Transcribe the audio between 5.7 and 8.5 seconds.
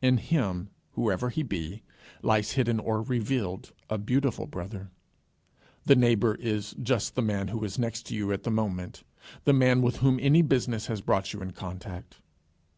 The neighbour is just the man who is next to you at the